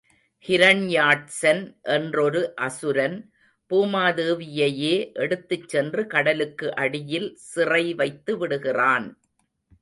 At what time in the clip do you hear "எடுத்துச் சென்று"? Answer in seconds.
5.13-6.07